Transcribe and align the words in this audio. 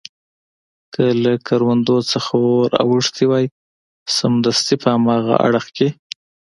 که 0.93 1.03
له 1.23 1.33
کروندو 1.47 1.97
څخه 2.11 2.31
ور 2.45 2.71
اوښتي 2.83 3.25
وای، 3.27 3.45
سمدستي 4.17 4.75
په 4.83 4.89
هاغه 5.09 5.35
اړخ 5.47 5.65
کې. 5.77 5.87